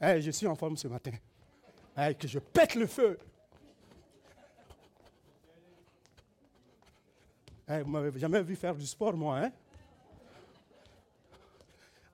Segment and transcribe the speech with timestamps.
[0.00, 1.12] Eh, je suis en forme ce matin.
[1.96, 3.18] Eh, que je pète le feu.
[7.68, 9.38] Eh, vous m'avez jamais vu faire du sport, moi.
[9.38, 9.52] Hein?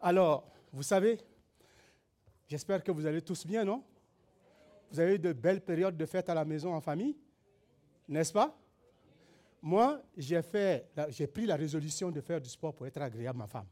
[0.00, 1.18] Alors, vous savez,
[2.48, 3.84] j'espère que vous allez tous bien, non?
[4.90, 7.16] Vous avez eu de belles périodes de fête à la maison en famille,
[8.08, 8.56] n'est-ce pas?
[9.60, 13.68] Moi, j'ai pris la résolution de faire du sport pour être agréable à ma femme,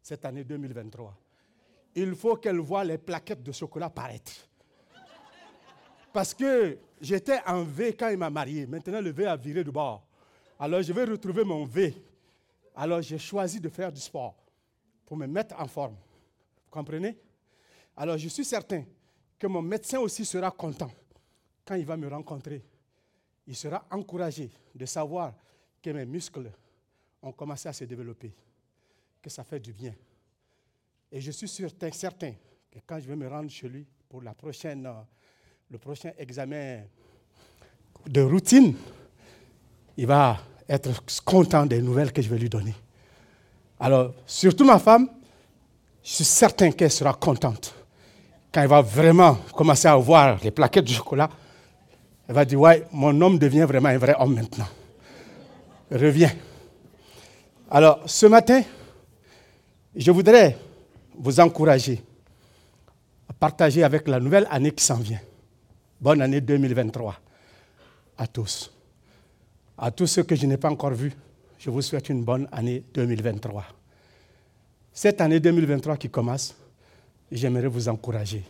[0.00, 1.16] cette année 2023.
[1.94, 4.32] Il faut qu'elle voie les plaquettes de chocolat paraître.
[6.12, 8.66] Parce que j'étais en V quand il m'a marié.
[8.66, 10.06] Maintenant, le V a viré de bord.
[10.58, 11.94] Alors, je vais retrouver mon V.
[12.76, 14.36] Alors, j'ai choisi de faire du sport
[15.04, 15.94] pour me mettre en forme.
[15.94, 17.18] Vous comprenez?
[17.96, 18.84] Alors, je suis certain
[19.38, 20.90] que mon médecin aussi sera content
[21.64, 22.64] quand il va me rencontrer.
[23.46, 25.34] Il sera encouragé de savoir
[25.82, 26.50] que mes muscles
[27.22, 28.32] ont commencé à se développer,
[29.20, 29.94] que ça fait du bien.
[31.12, 32.32] Et je suis certain, certain
[32.70, 34.92] que quand je vais me rendre chez lui pour la prochaine, euh,
[35.70, 36.82] le prochain examen
[38.06, 38.74] de routine,
[39.96, 40.38] il va
[40.68, 40.90] être
[41.24, 42.74] content des nouvelles que je vais lui donner.
[43.78, 45.08] Alors, surtout ma femme,
[46.02, 47.74] je suis certain qu'elle sera contente.
[48.52, 51.28] Quand elle va vraiment commencer à voir les plaquettes de chocolat,
[52.28, 54.68] elle va dire, ouais, mon homme devient vraiment un vrai homme maintenant.
[55.90, 56.32] Reviens.
[57.70, 58.62] Alors, ce matin,
[59.94, 60.56] je voudrais
[61.18, 62.02] vous encourager
[63.28, 65.20] à partager avec la nouvelle année qui s'en vient.
[66.00, 67.16] Bonne année 2023
[68.18, 68.70] à tous.
[69.76, 71.12] À tous ceux que je n'ai pas encore vus,
[71.58, 73.64] je vous souhaite une bonne année 2023.
[74.92, 76.54] Cette année 2023 qui commence,
[77.32, 78.44] j'aimerais vous encourager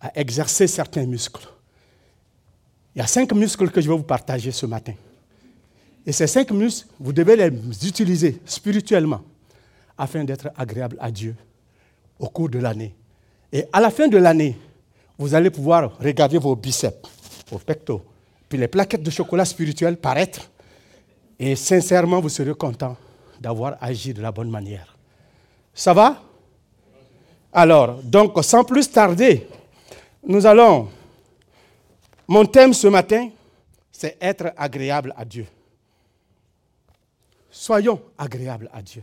[0.00, 1.46] à exercer certains muscles.
[2.94, 4.94] Il y a cinq muscles que je vais vous partager ce matin.
[6.06, 9.22] Et ces cinq muscles, vous devez les utiliser spirituellement
[9.98, 11.34] afin d'être agréable à Dieu
[12.18, 12.94] au cours de l'année.
[13.52, 14.56] Et à la fin de l'année,
[15.18, 17.08] vous allez pouvoir regarder vos biceps,
[17.50, 18.02] vos pectoraux,
[18.48, 20.50] puis les plaquettes de chocolat spirituel paraître.
[21.38, 22.96] Et sincèrement, vous serez content
[23.40, 24.96] d'avoir agi de la bonne manière.
[25.74, 26.22] Ça va?
[27.52, 29.46] Alors, donc, sans plus tarder,
[30.26, 30.88] nous allons...
[32.28, 33.30] Mon thème ce matin,
[33.92, 35.46] c'est être agréable à Dieu.
[37.50, 39.02] Soyons agréables à Dieu.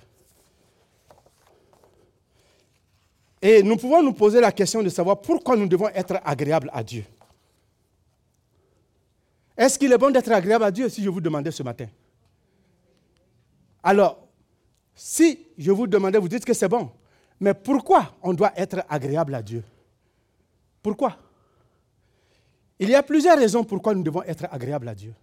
[3.46, 6.82] Et nous pouvons nous poser la question de savoir pourquoi nous devons être agréables à
[6.82, 7.04] Dieu.
[9.58, 11.88] Est-ce qu'il est bon d'être agréable à Dieu si je vous demandais ce matin?
[13.84, 14.26] Alors,
[14.96, 16.90] si je vous demandais, vous dites que c'est bon.
[17.38, 19.62] Mais pourquoi on doit être agréable à Dieu?
[20.82, 21.18] Pourquoi?
[22.80, 25.14] Il y a plusieurs raisons pourquoi nous devons être agréables à Dieu.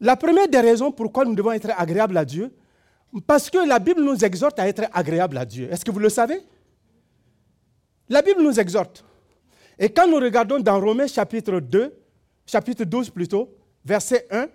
[0.00, 2.54] La première des raisons pourquoi nous devons être agréables à Dieu,
[3.26, 5.72] parce que la Bible nous exhorte à être agréables à Dieu.
[5.72, 6.42] Est-ce que vous le savez?
[8.12, 9.02] La Bible nous exhorte.
[9.78, 11.94] Et quand nous regardons dans Romains chapitre 2,
[12.44, 13.48] chapitre 12 plutôt,
[13.82, 14.48] verset 1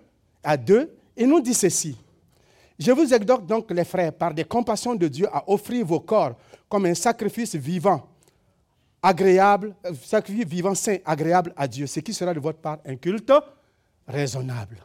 [0.44, 1.96] à 2, il nous dit ceci.
[2.78, 6.36] Je vous exhorte donc, les frères, par des compassions de Dieu, à offrir vos corps
[6.68, 8.08] comme un sacrifice vivant,
[9.02, 12.94] agréable, euh, sacrifice vivant, saint, agréable à Dieu, ce qui sera de votre part un
[12.94, 13.32] culte
[14.06, 14.78] raisonnable.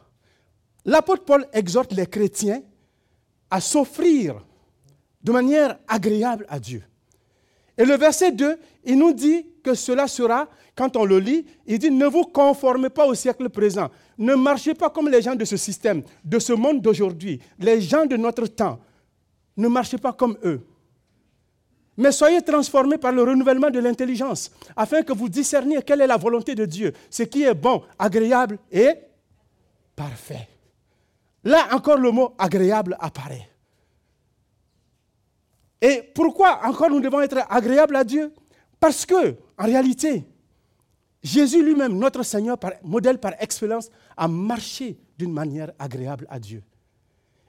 [0.84, 2.60] L'apôtre Paul exhorte les chrétiens
[3.48, 4.44] à s'offrir
[5.22, 6.82] de manière agréable à Dieu.
[7.76, 11.78] Et le verset 2, il nous dit que cela sera, quand on le lit, il
[11.78, 13.90] dit, ne vous conformez pas au siècle présent.
[14.18, 18.06] Ne marchez pas comme les gens de ce système, de ce monde d'aujourd'hui, les gens
[18.06, 18.78] de notre temps.
[19.56, 20.60] Ne marchez pas comme eux.
[21.96, 26.16] Mais soyez transformés par le renouvellement de l'intelligence, afin que vous discerniez quelle est la
[26.16, 28.90] volonté de Dieu, ce qui est bon, agréable et
[29.94, 30.48] parfait.
[31.44, 33.48] Là encore, le mot agréable apparaît.
[35.84, 38.32] Et pourquoi encore nous devons être agréables à Dieu?
[38.80, 40.24] Parce que, en réalité,
[41.22, 46.62] Jésus lui-même, notre Seigneur, modèle par excellence, a marché d'une manière agréable à Dieu.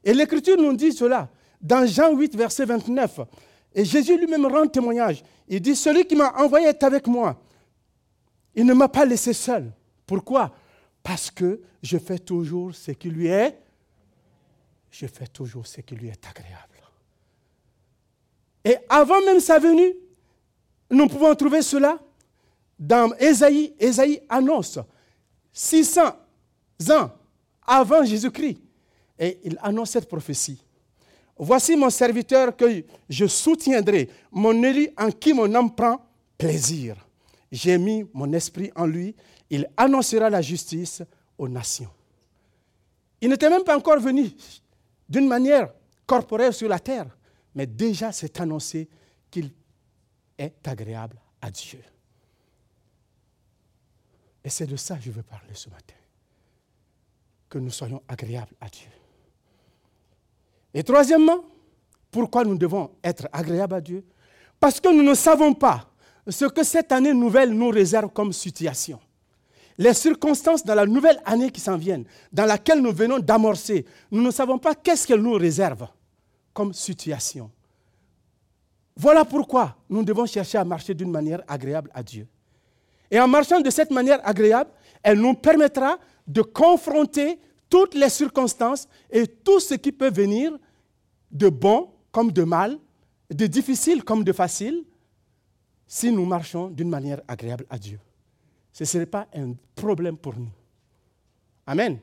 [0.03, 1.29] Et l'Écriture nous dit cela
[1.61, 3.21] dans Jean 8, verset 29.
[3.73, 5.23] Et Jésus lui-même rend témoignage.
[5.47, 7.41] Il dit, celui qui m'a envoyé est avec moi.
[8.53, 9.71] Il ne m'a pas laissé seul.
[10.05, 10.53] Pourquoi?
[11.01, 13.57] Parce que je fais toujours ce qui lui est.
[14.91, 16.74] Je fais toujours ce qui lui est agréable.
[18.65, 19.93] Et avant même sa venue,
[20.89, 21.99] nous pouvons trouver cela
[22.79, 23.75] dans Ésaïe.
[23.79, 24.79] Ésaïe annonce
[25.53, 26.01] 600
[26.89, 27.11] ans
[27.65, 28.57] avant Jésus-Christ.
[29.19, 30.61] Et il annonce cette prophétie.
[31.37, 36.01] Voici mon serviteur que je soutiendrai, mon élu en qui mon âme prend
[36.37, 36.95] plaisir.
[37.51, 39.15] J'ai mis mon esprit en lui.
[39.49, 41.03] Il annoncera la justice
[41.37, 41.89] aux nations.
[43.21, 44.31] Il n'était même pas encore venu
[45.07, 45.71] d'une manière
[46.07, 47.07] corporelle sur la terre
[47.55, 48.89] mais déjà c'est annoncé
[49.31, 49.51] qu'il
[50.37, 51.81] est agréable à Dieu.
[54.43, 55.95] Et c'est de ça que je veux parler ce matin.
[57.49, 58.89] Que nous soyons agréables à Dieu.
[60.73, 61.45] Et troisièmement,
[62.11, 64.05] pourquoi nous devons être agréables à Dieu?
[64.59, 65.89] Parce que nous ne savons pas
[66.27, 68.99] ce que cette année nouvelle nous réserve comme situation.
[69.77, 74.21] Les circonstances dans la nouvelle année qui s'en viennent, dans laquelle nous venons d'amorcer, nous
[74.21, 75.87] ne savons pas qu'est-ce qu'elle nous réserve
[76.55, 77.51] comme situation.
[78.95, 82.25] Voilà pourquoi nous devons chercher à marcher d'une manière agréable à Dieu.
[83.11, 84.71] Et en marchant de cette manière agréable,
[85.03, 87.37] elle nous permettra de confronter
[87.69, 90.57] toutes les circonstances et tout ce qui peut venir
[91.29, 92.79] de bon comme de mal,
[93.29, 94.85] de difficile comme de facile,
[95.85, 97.99] si nous marchons d'une manière agréable à Dieu.
[98.71, 100.49] Ce ne serait pas un problème pour nous.
[101.67, 101.99] Amen.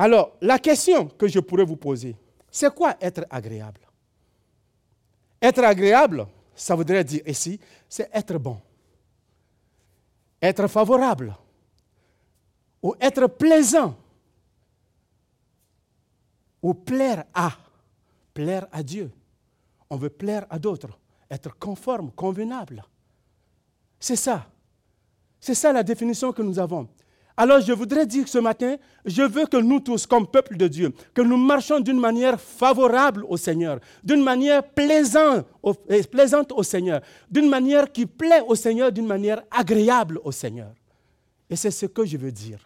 [0.00, 2.16] Alors, la question que je pourrais vous poser,
[2.48, 3.80] c'est quoi être agréable?
[5.42, 7.58] Être agréable, ça voudrait dire ici,
[7.88, 8.60] c'est être bon,
[10.40, 11.36] être favorable,
[12.80, 13.96] ou être plaisant,
[16.62, 17.52] ou plaire à,
[18.32, 19.10] plaire à Dieu.
[19.90, 20.96] On veut plaire à d'autres,
[21.28, 22.84] être conforme, convenable.
[23.98, 24.46] C'est ça.
[25.40, 26.88] C'est ça la définition que nous avons.
[27.40, 30.92] Alors je voudrais dire ce matin, je veux que nous tous, comme peuple de Dieu,
[31.14, 37.00] que nous marchions d'une manière favorable au Seigneur, d'une manière plaisante au, plaisante au Seigneur,
[37.30, 40.74] d'une manière qui plaît au Seigneur, d'une manière agréable au Seigneur.
[41.48, 42.58] Et c'est ce que je veux dire.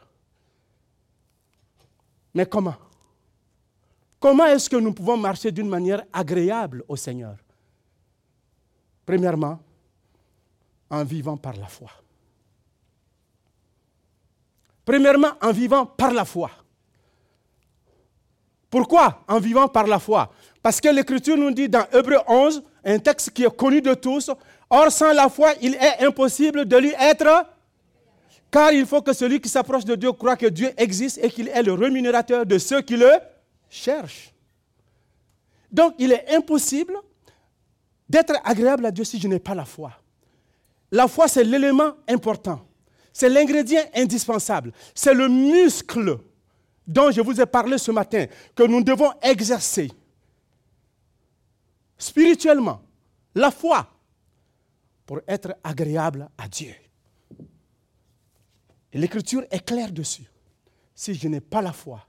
[2.32, 2.76] Mais comment?
[4.18, 7.36] Comment est-ce que nous pouvons marcher d'une manière agréable au Seigneur?
[9.04, 9.58] Premièrement,
[10.88, 11.90] en vivant par la foi.
[14.84, 16.50] Premièrement, en vivant par la foi.
[18.70, 20.32] Pourquoi en vivant par la foi?
[20.62, 24.30] Parce que l'Écriture nous dit dans Hébreu 11, un texte qui est connu de tous,
[24.74, 27.44] Or sans la foi, il est impossible de lui être,
[28.50, 31.48] car il faut que celui qui s'approche de Dieu croit que Dieu existe et qu'il
[31.48, 33.10] est le rémunérateur de ceux qui le
[33.68, 34.32] cherchent.
[35.70, 36.94] Donc il est impossible
[38.08, 39.92] d'être agréable à Dieu si je n'ai pas la foi.
[40.90, 42.66] La foi, c'est l'élément important.
[43.12, 44.72] C'est l'ingrédient indispensable.
[44.94, 46.18] C'est le muscle
[46.86, 49.90] dont je vous ai parlé ce matin que nous devons exercer
[51.98, 52.82] spirituellement.
[53.34, 53.88] La foi
[55.06, 56.74] pour être agréable à Dieu.
[58.92, 60.24] Et l'écriture est claire dessus.
[60.94, 62.06] Si je n'ai pas la foi,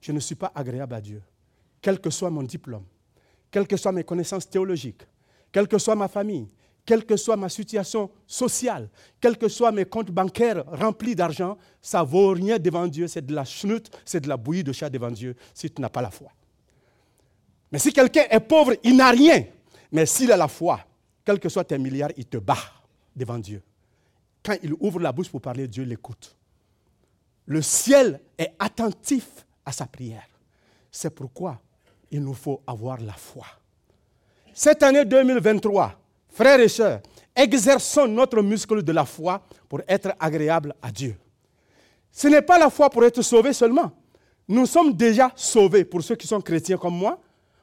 [0.00, 1.22] je ne suis pas agréable à Dieu,
[1.82, 2.84] quel que soit mon diplôme,
[3.50, 5.02] quelles que soient mes connaissances théologiques,
[5.52, 6.48] quelle que soit ma famille,
[6.84, 8.88] quelle que soit ma situation sociale,
[9.20, 13.06] quels que soient mes comptes bancaires remplis d'argent, ça vaut rien devant Dieu.
[13.08, 15.88] C'est de la chenoute, c'est de la bouillie de chat devant Dieu si tu n'as
[15.88, 16.30] pas la foi.
[17.72, 19.44] Mais si quelqu'un est pauvre, il n'a rien.
[19.90, 20.80] Mais s'il a la foi,
[21.24, 22.58] quel que soit tes milliards, il te bat
[23.16, 23.62] devant Dieu.
[24.42, 26.36] Quand il ouvre la bouche pour parler, Dieu l'écoute.
[27.46, 30.28] Le ciel est attentif à sa prière.
[30.90, 31.60] C'est pourquoi
[32.10, 33.46] il nous faut avoir la foi.
[34.52, 35.98] Cette année 2023,
[36.34, 37.00] Frères et sœurs,
[37.34, 41.16] exerçons notre muscle de la foi pour être agréable à Dieu.
[42.10, 43.92] Ce n'est pas la foi pour être sauvé seulement.
[44.48, 47.20] Nous sommes déjà sauvés, pour ceux qui sont chrétiens comme moi,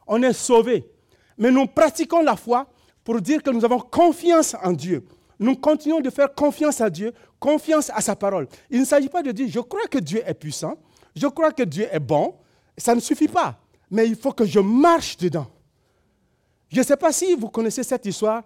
[0.07, 0.89] on est sauvés.
[1.37, 2.65] Mais nous pratiquons la foi
[3.03, 5.05] pour dire que nous avons confiance en Dieu.
[5.37, 8.47] Nous continuons de faire confiance à Dieu, confiance à sa parole.
[8.69, 10.75] Il ne s'agit pas de dire je crois que Dieu est puissant,
[11.13, 12.35] je crois que Dieu est bon.
[12.77, 13.59] Ça ne suffit pas.
[13.89, 15.47] Mais il faut que je marche dedans.
[16.69, 18.43] Je ne sais pas si vous connaissez cette histoire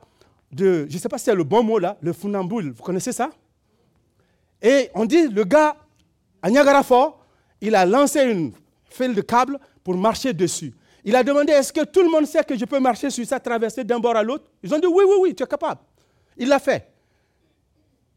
[0.58, 2.72] je ne sais pas si c'est le bon mot là, le funambule.
[2.72, 3.30] Vous connaissez ça?
[4.62, 5.75] Et on dit, le gars,
[6.42, 6.84] à Niagara
[7.62, 8.54] il a lancé une
[8.90, 10.74] file de câble pour marcher dessus.
[11.04, 13.40] Il a demandé, est-ce que tout le monde sait que je peux marcher sur ça,
[13.40, 14.46] traverser d'un bord à l'autre?
[14.64, 15.82] Ils ont dit, oui, oui, oui, tu es capable.
[16.38, 16.88] Il l'a fait.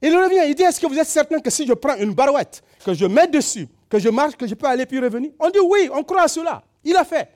[0.00, 2.62] Il revient, il dit, est-ce que vous êtes certain que si je prends une barouette,
[2.84, 5.32] que je mets dessus, que je marche, que je peux aller puis revenir?
[5.38, 6.62] On dit, oui, on croit à cela.
[6.84, 7.28] Il a fait.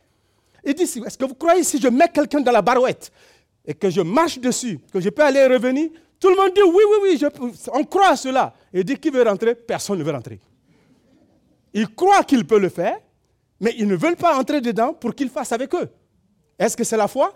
[0.65, 3.11] Il dit, est-ce que vous croyez si je mets quelqu'un dans la barouette,
[3.65, 6.83] et que je marche dessus, que je peux aller revenir, tout le monde dit oui,
[7.03, 8.55] oui, oui, on croit à cela.
[8.73, 10.41] Et dit qui veut rentrer, personne ne veut rentrer.
[11.75, 12.99] Ils croient qu'ils peuvent le faire,
[13.61, 15.89] mais ils ne veulent pas entrer dedans pour qu'ils fassent avec eux.
[16.59, 17.33] Est-ce que c'est la foi?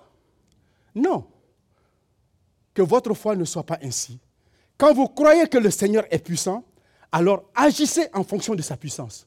[0.94, 1.26] Non.
[2.74, 4.18] Que votre foi ne soit pas ainsi.
[4.76, 6.64] Quand vous croyez que le Seigneur est puissant,
[7.10, 9.26] alors agissez en fonction de sa puissance.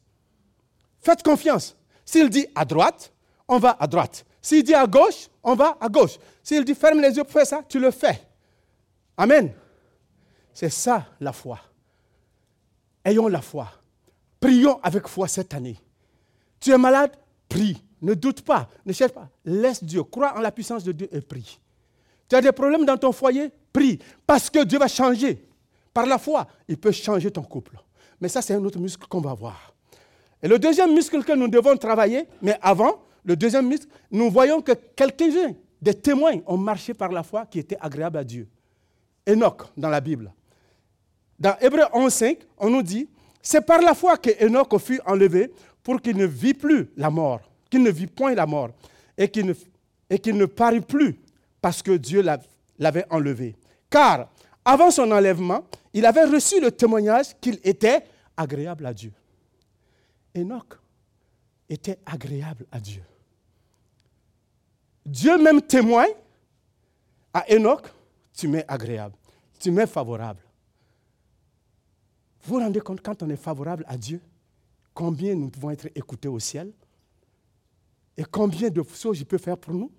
[1.02, 1.76] Faites confiance.
[2.06, 3.12] S'il dit à droite,
[3.48, 4.26] on va à droite.
[4.42, 6.18] S'il dit à gauche, on va à gauche.
[6.44, 8.22] S'il dit ferme les yeux pour faire ça, tu le fais.
[9.18, 9.54] Amen.
[10.54, 11.60] C'est ça la foi.
[13.04, 13.68] Ayons la foi.
[14.40, 15.78] Prions avec foi cette année.
[16.60, 17.12] Tu es malade?
[17.48, 17.82] Prie.
[18.02, 18.70] Ne doute pas.
[18.86, 19.28] Ne cherche pas.
[19.44, 20.04] Laisse Dieu.
[20.04, 21.60] Crois en la puissance de Dieu et prie.
[22.30, 23.52] Tu as des problèmes dans ton foyer?
[23.74, 24.00] Prie.
[24.26, 25.46] Parce que Dieu va changer.
[25.94, 27.78] Par la foi, il peut changer ton couple.
[28.22, 29.74] Mais ça, c'est un autre muscle qu'on va voir.
[30.42, 34.62] Et le deuxième muscle que nous devons travailler, mais avant, le deuxième muscle, nous voyons
[34.62, 38.48] que quelques-uns des témoins ont marché par la foi qui était agréable à Dieu.
[39.28, 40.32] Enoch dans la Bible.
[41.40, 43.08] Dans Hébreu 11.5, on nous dit,
[43.42, 45.52] c'est par la foi que Enoch fut enlevé
[45.84, 48.70] pour qu'il ne vit plus la mort, qu'il ne vit point la mort,
[49.18, 49.54] et qu'il ne,
[50.10, 51.18] et qu'il ne parut plus
[51.62, 52.24] parce que Dieu
[52.78, 53.56] l'avait enlevé.
[53.90, 54.30] Car
[54.66, 58.04] avant son enlèvement, il avait reçu le témoignage qu'il était
[58.36, 59.12] agréable à Dieu.
[60.38, 60.78] Enoch
[61.70, 63.04] était agréable à Dieu.
[65.06, 66.14] Dieu même témoigne
[67.34, 67.88] à Enoch,
[68.34, 69.16] tu m'es agréable,
[69.60, 70.42] tu m'es favorable.
[72.42, 74.22] Vous vous rendez compte, quand on est favorable à Dieu,
[74.94, 76.72] combien nous pouvons être écoutés au ciel?
[78.18, 79.92] Et combien de choses il peut faire pour nous?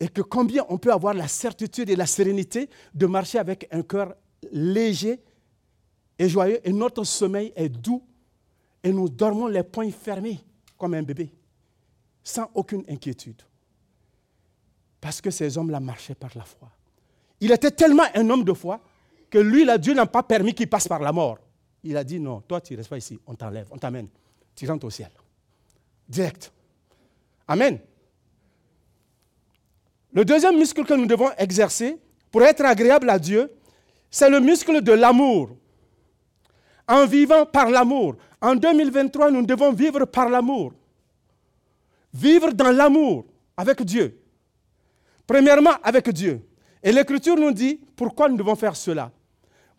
[0.00, 3.82] Et que combien on peut avoir la certitude et la sérénité de marcher avec un
[3.82, 4.14] cœur
[4.50, 5.20] léger
[6.18, 8.02] et joyeux et notre sommeil est doux
[8.82, 10.40] et nous dormons les poings fermés
[10.82, 11.30] comme un bébé
[12.24, 13.40] sans aucune inquiétude.
[15.00, 16.68] Parce que ces hommes-là marchaient par la foi.
[17.38, 18.80] Il était tellement un homme de foi
[19.30, 21.38] que lui, là, Dieu n'a pas permis qu'il passe par la mort.
[21.84, 24.08] Il a dit non, toi, tu ne restes pas ici, on t'enlève, on t'amène.
[24.56, 25.10] Tu rentres au ciel.
[26.08, 26.52] Direct.
[27.46, 27.78] Amen.
[30.12, 31.96] Le deuxième muscle que nous devons exercer
[32.32, 33.52] pour être agréable à Dieu,
[34.10, 35.50] c'est le muscle de l'amour.
[36.88, 38.16] En vivant par l'amour.
[38.42, 40.72] En 2023, nous devons vivre par l'amour.
[42.12, 43.24] Vivre dans l'amour
[43.56, 44.18] avec Dieu.
[45.24, 46.42] Premièrement, avec Dieu.
[46.82, 49.12] Et l'Écriture nous dit pourquoi nous devons faire cela.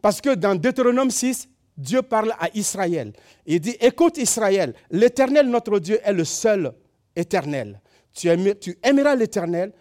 [0.01, 3.11] Parce que dans Deutéronome 6, Dieu parle à Israël.
[3.45, 6.73] Il dit, écoute Israël, l'Éternel notre Dieu est le seul
[7.15, 7.81] éternel.
[8.13, 8.29] Tu,
[8.81, 9.73] aimeras l'Éternel,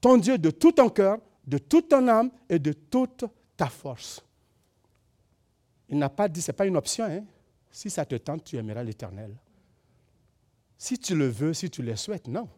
[0.00, 3.24] ton Dieu, de tout ton cœur, de toute ton âme et de toute
[3.56, 4.22] ta force.
[5.88, 7.04] Il n'a pas dit, ce n'est pas une option.
[7.04, 7.24] Hein?
[7.76, 9.36] Si ça te tente, tu aimeras l'Éternel.
[10.78, 12.48] Si tu le veux, si tu le souhaites, non.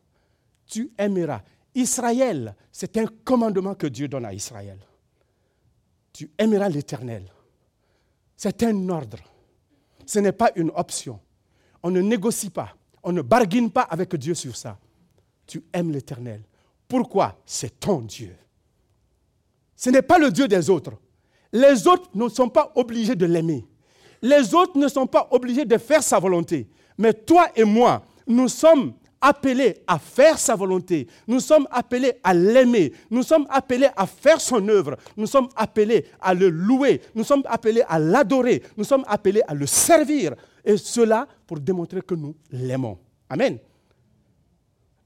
[0.64, 1.42] Tu aimeras.
[1.74, 4.78] Israël, c'est un commandement que Dieu donne à Israël.
[6.12, 7.24] Tu aimeras l'Éternel.
[8.36, 9.18] C'est un ordre.
[10.06, 11.18] Ce n'est pas une option.
[11.82, 12.76] On ne négocie pas.
[13.02, 14.78] On ne barguine pas avec Dieu sur ça.
[15.48, 16.42] Tu aimes l'Éternel.
[16.86, 17.42] Pourquoi?
[17.44, 18.36] C'est ton Dieu.
[19.74, 20.92] Ce n'est pas le Dieu des autres.
[21.52, 23.66] Les autres ne sont pas obligés de l'aimer.
[24.22, 26.68] Les autres ne sont pas obligés de faire sa volonté.
[26.96, 31.06] Mais toi et moi, nous sommes appelés à faire sa volonté.
[31.26, 32.92] Nous sommes appelés à l'aimer.
[33.10, 34.96] Nous sommes appelés à faire son œuvre.
[35.16, 37.00] Nous sommes appelés à le louer.
[37.14, 38.62] Nous sommes appelés à l'adorer.
[38.76, 40.34] Nous sommes appelés à le servir.
[40.64, 42.98] Et cela pour démontrer que nous l'aimons.
[43.28, 43.58] Amen.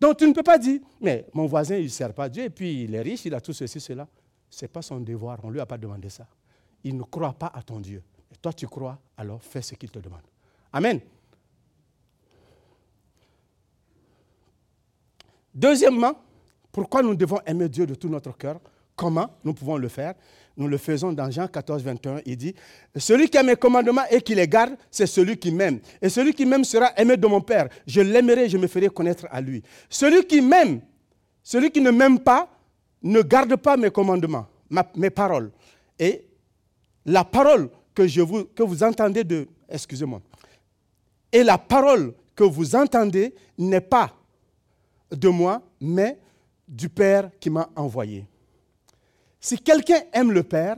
[0.00, 2.50] Donc tu ne peux pas dire, mais mon voisin, il ne sert pas Dieu, et
[2.50, 4.08] puis il est riche, il a tout ceci, cela.
[4.50, 6.26] Ce n'est pas son devoir, on ne lui a pas demandé ça.
[6.82, 8.02] Il ne croit pas à ton Dieu.
[8.42, 10.22] Toi, tu crois, alors fais ce qu'il te demande.
[10.72, 11.00] Amen.
[15.54, 16.14] Deuxièmement,
[16.72, 18.58] pourquoi nous devons aimer Dieu de tout notre cœur?
[18.96, 20.14] Comment nous pouvons le faire?
[20.56, 22.20] Nous le faisons dans Jean 14, 21.
[22.26, 22.54] Il dit,
[22.96, 25.80] celui qui a mes commandements et qui les garde, c'est celui qui m'aime.
[26.00, 27.68] Et celui qui m'aime sera aimé de mon Père.
[27.86, 29.62] Je l'aimerai, je me ferai connaître à lui.
[29.88, 30.80] Celui qui m'aime,
[31.42, 32.48] celui qui ne m'aime pas,
[33.02, 34.46] ne garde pas mes commandements,
[34.96, 35.52] mes paroles.
[35.98, 36.26] Et
[37.06, 39.48] la parole que, je vous, que vous entendez de...
[39.68, 40.20] Excusez-moi.
[41.32, 44.12] Et la parole que vous entendez n'est pas
[45.10, 46.18] de moi, mais
[46.66, 48.26] du Père qui m'a envoyé.
[49.40, 50.76] Si quelqu'un aime le Père,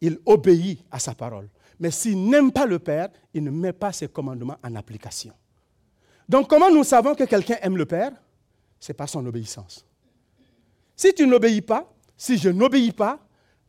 [0.00, 1.48] il obéit à sa parole.
[1.78, 5.32] Mais s'il n'aime pas le Père, il ne met pas ses commandements en application.
[6.28, 8.12] Donc comment nous savons que quelqu'un aime le Père?
[8.80, 9.84] C'est par son obéissance.
[10.94, 13.18] Si tu n'obéis pas, si je n'obéis pas,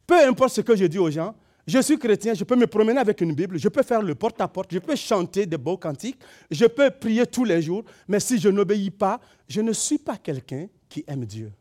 [0.06, 1.36] peu importe ce que je dis aux gens,
[1.68, 4.72] je suis chrétien, je peux me promener avec une Bible, je peux faire le porte-à-porte,
[4.72, 6.18] je peux chanter des beaux cantiques,
[6.50, 9.20] je peux prier tous les jours, mais si je n'obéis pas,
[9.50, 11.52] je ne suis pas quelqu'un qui aime Dieu.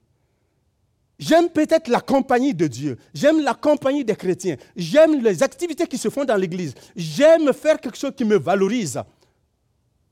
[1.18, 5.98] J'aime peut-être la compagnie de Dieu, j'aime la compagnie des chrétiens, j'aime les activités qui
[5.98, 9.00] se font dans l'Église, j'aime faire quelque chose qui me valorise,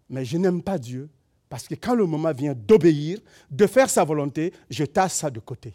[0.08, 1.08] mais je n'aime pas Dieu
[1.48, 5.38] parce que quand le moment vient d'obéir, de faire sa volonté, je tasse ça de
[5.38, 5.72] côté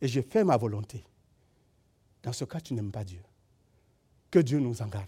[0.00, 1.04] et je fais ma volonté.
[2.20, 3.20] Dans ce cas, tu n'aimes pas Dieu.
[4.34, 5.06] Que Dieu nous en garde.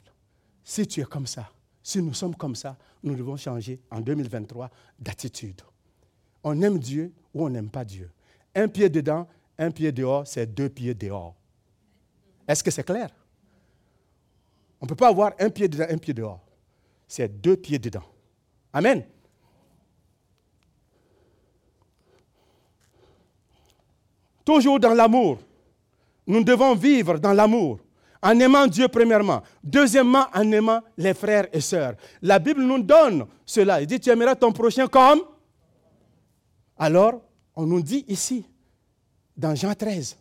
[0.62, 1.50] Si tu es comme ça,
[1.82, 5.62] si nous sommes comme ça, nous devons changer en 2023 d'attitude.
[6.44, 8.08] On aime Dieu ou on n'aime pas Dieu.
[8.54, 9.26] Un pied dedans,
[9.58, 11.34] un pied dehors, c'est deux pieds dehors.
[12.46, 13.10] Est-ce que c'est clair?
[14.80, 16.46] On ne peut pas avoir un pied dedans, un pied dehors.
[17.08, 18.04] C'est deux pieds dedans.
[18.72, 19.04] Amen.
[24.44, 25.40] Toujours dans l'amour.
[26.28, 27.80] Nous devons vivre dans l'amour.
[28.22, 29.42] En aimant Dieu premièrement.
[29.62, 31.94] Deuxièmement, en aimant les frères et sœurs.
[32.22, 33.80] La Bible nous donne cela.
[33.80, 35.20] Il dit, tu aimeras ton prochain comme?
[36.78, 37.22] Alors,
[37.54, 38.44] on nous dit ici,
[39.36, 40.16] dans Jean 13,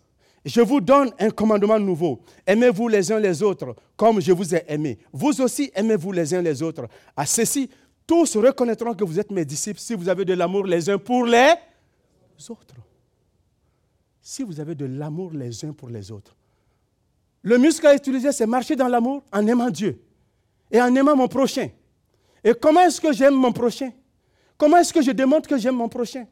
[0.46, 2.22] je vous donne un commandement nouveau.
[2.46, 5.00] Aimez-vous les uns les autres comme je vous ai aimé.
[5.12, 6.88] Vous aussi aimez-vous les uns les autres.
[7.18, 7.70] À ceci,
[8.06, 11.26] tous reconnaîtront que vous êtes mes disciples si vous avez de l'amour les uns pour
[11.26, 11.56] les
[12.50, 12.76] autres.
[14.22, 16.36] Si vous avez de l'amour les uns pour les autres.
[17.46, 20.02] Le muscle à utiliser, c'est marcher dans l'amour en aimant Dieu
[20.72, 21.70] et en aimant mon prochain.
[22.44, 23.92] Et comment est-ce que j'aime mon prochain?
[24.58, 26.26] Comment est-ce que je démontre que j'aime mon prochain?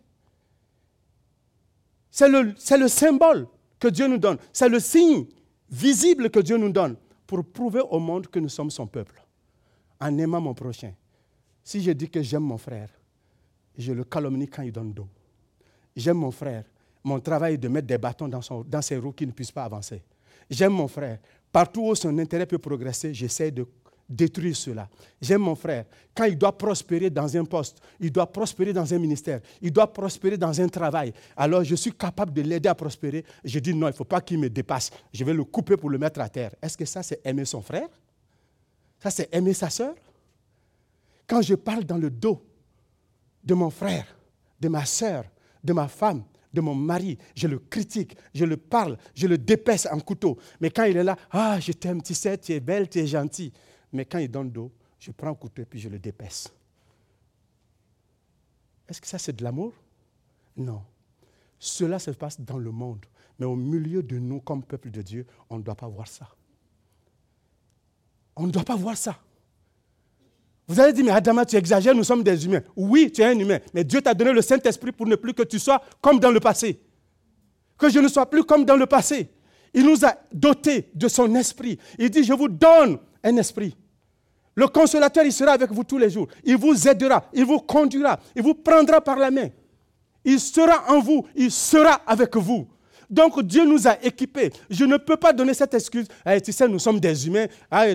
[2.10, 3.48] C'est le, le symbole
[3.80, 4.38] que Dieu nous donne.
[4.52, 5.28] C'est le signe
[5.70, 6.96] visible que Dieu nous donne
[7.28, 9.24] pour prouver au monde que nous sommes son peuple.
[10.02, 10.94] En aimant mon prochain.
[11.64, 12.90] Si je dis que j'aime mon frère,
[13.78, 15.08] je le calomnie quand il donne dos.
[15.96, 16.64] J'aime mon frère.
[17.04, 20.02] Mon travail est de mettre des bâtons dans ses roues qui ne puissent pas avancer.
[20.50, 21.20] J'aime mon frère.
[21.52, 23.66] Partout où son intérêt peut progresser, j'essaie de
[24.10, 24.90] détruire cela.
[25.22, 25.86] J'aime mon frère.
[26.16, 29.92] Quand il doit prospérer dans un poste, il doit prospérer dans un ministère, il doit
[29.92, 33.24] prospérer dans un travail, alors je suis capable de l'aider à prospérer.
[33.44, 34.92] Je dis non, il ne faut pas qu'il me dépasse.
[35.14, 36.54] Je vais le couper pour le mettre à terre.
[36.62, 37.88] Est-ce que ça, c'est aimer son frère?
[39.00, 39.96] Ça, c'est aimer sa soeur
[41.28, 42.42] Quand je parle dans le dos
[43.44, 44.06] de mon frère,
[44.60, 45.26] de ma soeur,
[45.64, 46.24] de ma femme,
[46.54, 50.38] de mon mari, je le critique, je le parle, je le dépaisse en couteau.
[50.62, 53.08] Mais quand il est là, ah, je t'aime, tu sais, tu es belle, tu es
[53.08, 53.52] gentille.
[53.92, 56.54] Mais quand il donne dos, je prends un couteau et puis je le dépaisse.
[58.88, 59.74] Est-ce que ça, c'est de l'amour?
[60.56, 60.84] Non.
[61.58, 63.06] Cela se passe dans le monde.
[63.40, 66.28] Mais au milieu de nous, comme peuple de Dieu, on ne doit pas voir ça.
[68.36, 69.20] On ne doit pas voir ça.
[70.68, 72.62] Vous allez dire, mais Adama, tu exagères, nous sommes des humains.
[72.76, 75.44] Oui, tu es un humain, mais Dieu t'a donné le Saint-Esprit pour ne plus que
[75.44, 76.80] tu sois comme dans le passé.
[77.78, 79.30] Que je ne sois plus comme dans le passé.
[79.74, 81.78] Il nous a dotés de son esprit.
[81.98, 83.76] Il dit, je vous donne un esprit.
[84.56, 86.28] Le consolateur, il sera avec vous tous les jours.
[86.44, 89.50] Il vous aidera, il vous conduira, il vous prendra par la main.
[90.24, 92.68] Il sera en vous, il sera avec vous.
[93.14, 94.52] Donc Dieu nous a équipés.
[94.72, 96.08] Je ne peux pas donner cette excuse.
[96.44, 97.46] tu sais, nous sommes des humains.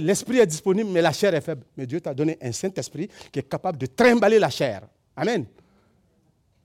[0.00, 1.64] L'esprit est disponible, mais la chair est faible.
[1.76, 4.83] Mais Dieu t'a donné un Saint-Esprit qui est capable de trimballer la chair.
[5.16, 5.44] Amen.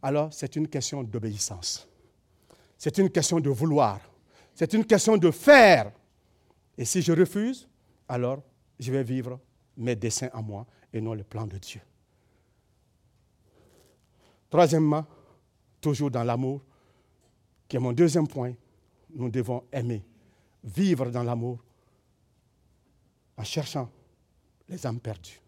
[0.03, 1.87] Alors, c'est une question d'obéissance.
[2.77, 3.99] C'est une question de vouloir.
[4.53, 5.91] C'est une question de faire.
[6.77, 7.67] Et si je refuse,
[8.07, 8.43] alors
[8.79, 9.39] je vais vivre
[9.77, 11.81] mes desseins à moi et non le plan de Dieu.
[14.51, 15.07] Troisièmement,
[15.81, 16.61] toujours dans l'amour,
[17.73, 18.53] qui est mon deuxième point,
[19.15, 20.03] nous devons aimer,
[20.63, 21.57] vivre dans l'amour
[23.35, 23.89] en cherchant
[24.69, 25.41] les âmes perdues.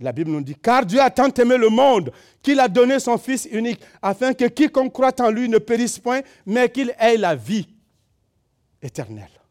[0.00, 2.10] La Bible nous dit, car Dieu a tant aimé le monde
[2.42, 6.22] qu'il a donné son Fils unique, afin que quiconque croit en lui ne périsse point,
[6.44, 7.68] mais qu'il ait la vie
[8.82, 9.43] éternelle.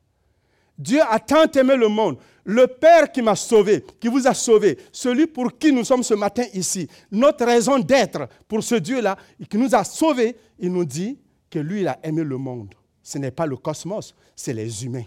[0.78, 2.18] Dieu a tant aimé le monde.
[2.46, 6.14] Le Père qui m'a sauvé, qui vous a sauvé, celui pour qui nous sommes ce
[6.14, 9.18] matin ici, notre raison d'être pour ce Dieu-là,
[9.50, 11.18] qui nous a sauvés, il nous dit
[11.50, 12.74] que lui, il a aimé le monde.
[13.02, 15.06] Ce n'est pas le cosmos, c'est les humains.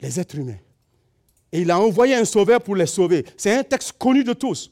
[0.00, 0.58] Les êtres humains.
[1.50, 3.24] Et il a envoyé un sauveur pour les sauver.
[3.36, 4.70] C'est un texte connu de tous.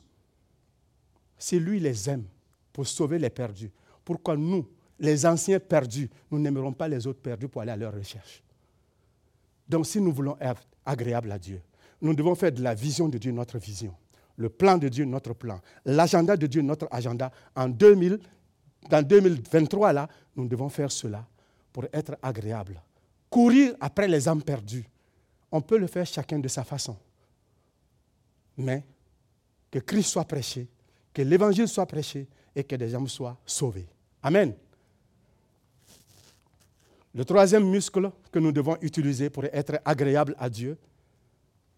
[1.38, 2.24] Si lui les aime
[2.72, 3.70] pour sauver les perdus,
[4.04, 7.94] pourquoi nous, les anciens perdus, nous n'aimerons pas les autres perdus pour aller à leur
[7.94, 8.42] recherche?
[9.68, 11.60] Donc si nous voulons être agréables à Dieu,
[12.00, 13.94] nous devons faire de la vision de Dieu notre vision,
[14.36, 17.30] le plan de Dieu notre plan, l'agenda de Dieu notre agenda.
[17.54, 18.18] En 2000,
[18.88, 21.26] dans 2023, là, nous devons faire cela
[21.72, 22.80] pour être agréables.
[23.28, 24.88] Courir après les âmes perdues.
[25.50, 26.96] On peut le faire chacun de sa façon.
[28.56, 28.84] Mais
[29.70, 30.68] que Christ soit prêché,
[31.12, 33.88] que l'évangile soit prêché et que des âmes soient sauvées.
[34.22, 34.54] Amen.
[37.16, 40.76] Le troisième muscle que nous devons utiliser pour être agréable à Dieu,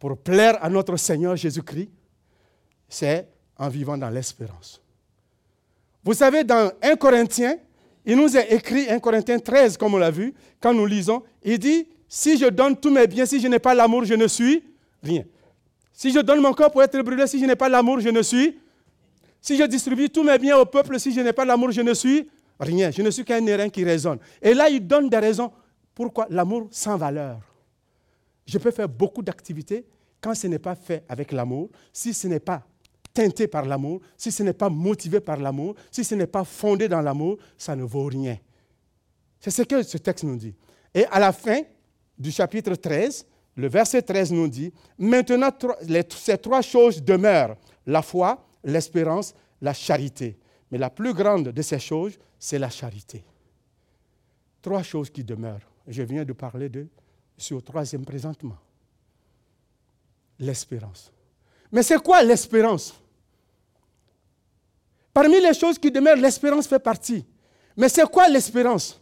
[0.01, 1.89] pour plaire à notre Seigneur Jésus-Christ,
[2.89, 4.83] c'est en vivant dans l'espérance.
[6.03, 7.57] Vous savez, dans 1 Corinthiens,
[8.05, 11.61] il nous est écrit, 1 Corinthiens 13, comme on l'a vu, quand nous lisons, il
[11.61, 14.65] dit, si je donne tous mes biens, si je n'ai pas l'amour, je ne suis
[15.05, 15.23] rien.
[15.93, 18.23] Si je donne mon corps pour être brûlé, si je n'ai pas l'amour, je ne
[18.23, 18.59] suis.
[19.41, 21.95] Si je distribue tous mes biens au peuple, si je n'ai pas l'amour, je ne
[21.95, 22.29] suis
[22.61, 22.91] Rien.
[22.91, 24.19] Je ne suis qu'un airain qui raisonne.
[24.43, 25.53] Et là, il donne des raisons.
[25.95, 27.41] Pourquoi L'amour sans valeur.
[28.47, 29.85] Je peux faire beaucoup d'activités
[30.21, 32.65] quand ce n'est pas fait avec l'amour, si ce n'est pas
[33.13, 36.89] teinté par l'amour, si ce n'est pas motivé par l'amour, si ce n'est pas fondé
[36.89, 38.37] dans l'amour, ça ne vaut rien.
[39.41, 40.55] C'est ce que ce texte nous dit.
[40.95, 41.61] Et à la fin
[42.19, 45.51] du chapitre 13, le verset 13 nous dit, maintenant
[46.11, 50.39] ces trois choses demeurent, la foi, l'espérance, la charité.
[50.71, 53.25] Mais la plus grande de ces choses, c'est la charité.
[54.61, 55.67] Trois choses qui demeurent.
[55.87, 56.87] Je viens de parler de,
[57.53, 58.57] au troisième présentement.
[60.39, 61.13] L'espérance.
[61.73, 62.95] Mais c'est quoi l'espérance?
[65.13, 67.25] Parmi les choses qui demeurent, l'espérance fait partie.
[67.77, 69.01] Mais c'est quoi l'espérance?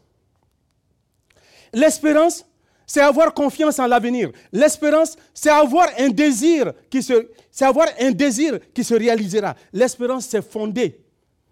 [1.73, 2.45] L'espérance,
[2.87, 4.31] c'est avoir confiance en l'avenir.
[4.53, 7.29] L'espérance, c'est avoir un désir qui se,
[7.61, 9.55] avoir un désir qui se réalisera.
[9.73, 11.06] L'espérance, c'est fonder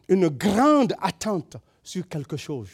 [0.09, 2.69] une grande attente sur quelque chose.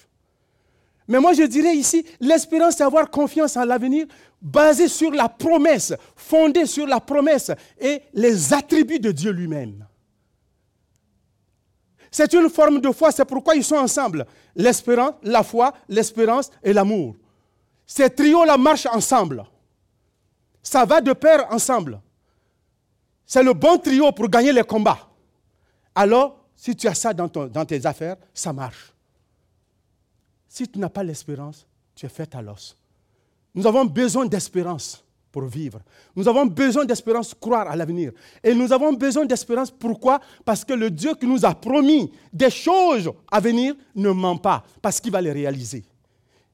[1.09, 4.07] Mais moi, je dirais ici, l'espérance, c'est avoir confiance en l'avenir
[4.41, 9.87] basée sur la promesse, fondée sur la promesse et les attributs de Dieu lui-même.
[12.11, 14.27] C'est une forme de foi, c'est pourquoi ils sont ensemble.
[14.55, 17.17] L'espérance, la foi, l'espérance et l'amour.
[17.87, 19.45] Ces trios-là marchent ensemble.
[20.63, 22.01] Ça va de pair ensemble.
[23.27, 25.09] C'est le bon trio pour gagner les combats.
[25.95, 28.93] Alors, si tu as ça dans, tes affaires, ça marche.
[30.47, 32.77] Si tu n'as pas l'espérance, tu es fait à l'os.
[33.55, 35.81] Nous avons besoin d'espérance pour vivre.
[36.15, 38.13] Nous avons besoin d'espérance, croire à l'avenir.
[38.45, 40.21] Et nous avons besoin d'espérance, pourquoi?
[40.45, 44.63] Parce que le Dieu qui nous a promis des choses à venir ne ment pas,
[44.83, 45.83] parce qu'il va les réaliser.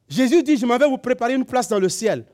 [0.08, 2.24] Jésus dit, je m'en vais vous préparer une place dans le ciel.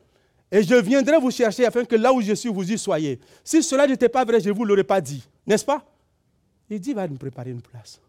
[0.51, 3.19] Et je viendrai vous chercher afin que là où je suis, vous y soyez.
[3.43, 5.27] Si cela n'était pas vrai, je ne vous l'aurais pas dit.
[5.47, 5.83] N'est-ce pas?
[6.73, 8.01] Il dit, va nous préparer une place.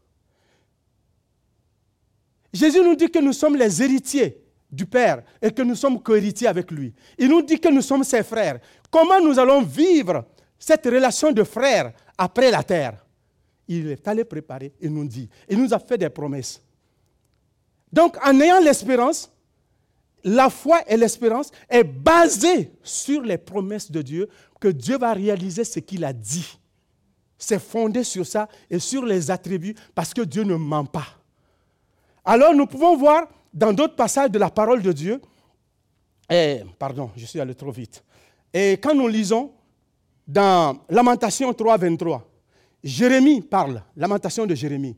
[2.54, 6.48] Jésus nous dit que nous sommes les héritiers du Père et que nous sommes cohéritiers
[6.48, 6.94] avec lui.
[7.18, 8.62] Il nous dit que nous sommes ses frères.
[8.90, 10.26] Comment nous allons vivre
[10.58, 13.06] cette relation de frères après la terre?
[13.68, 15.28] Il est allé préparer et nous dit.
[15.50, 16.62] Il nous a fait des promesses.
[17.92, 19.30] Donc, en ayant l'espérance,
[20.24, 24.30] la foi et l'espérance est basée sur les promesses de Dieu,
[24.62, 26.58] que Dieu va réaliser ce qu'il a dit.
[27.46, 31.08] C'est fondé sur ça et sur les attributs parce que Dieu ne ment pas.
[32.24, 35.22] Alors nous pouvons voir dans d'autres passages de la parole de Dieu,
[36.30, 38.02] et, pardon, je suis allé trop vite.
[38.54, 39.52] Et quand nous lisons
[40.26, 42.26] dans Lamentation 3, 23,
[42.82, 44.96] Jérémie parle, Lamentation de Jérémie.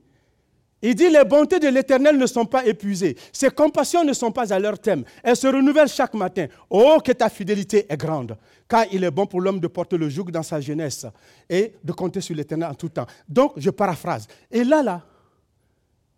[0.88, 4.54] Il dit, les bontés de l'Éternel ne sont pas épuisées, ses compassions ne sont pas
[4.54, 6.46] à leur thème, elles se renouvellent chaque matin.
[6.70, 10.10] Oh, que ta fidélité est grande, car il est bon pour l'homme de porter le
[10.10, 11.08] joug dans sa jeunesse
[11.50, 13.08] et de compter sur l'Éternel en tout temps.
[13.28, 14.28] Donc, je paraphrase.
[14.52, 15.02] Et là, là,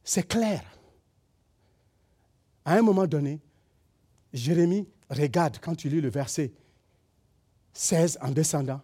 [0.04, 0.62] c'est clair.
[2.66, 3.40] À un moment donné,
[4.34, 6.52] Jérémie regarde, quand tu lis le verset
[7.72, 8.82] 16 en descendant,